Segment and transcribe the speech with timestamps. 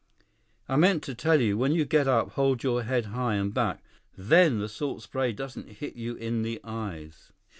[0.67, 1.59] "I meant to tell you.
[1.59, 3.83] When you get up, hold your head high, and back.
[4.17, 7.31] Then the salt spray doesn't hit you in the eyes."